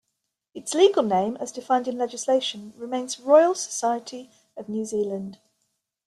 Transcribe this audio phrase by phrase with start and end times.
[0.55, 5.37] Its legal name, as defined in legislation, remains Royal Society of New Zealand.